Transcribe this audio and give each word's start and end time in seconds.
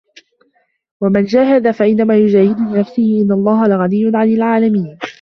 وَمَن 1.01 1.25
جاهَدَ 1.25 1.71
فَإِنَّما 1.71 2.17
يُجاهِدُ 2.17 2.59
لِنَفسِهِ 2.59 3.21
إِنَّ 3.23 3.31
اللَّهَ 3.31 3.67
لَغَنِيٌّ 3.67 4.11
عَنِ 4.15 4.33
العالَمينَ 4.33 4.97